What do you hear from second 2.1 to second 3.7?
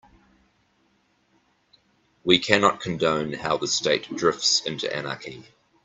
We cannot condone how the